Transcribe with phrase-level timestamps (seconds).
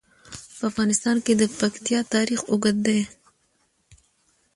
[0.57, 3.01] په افغانستان کې د پکتیا تاریخ اوږد دی.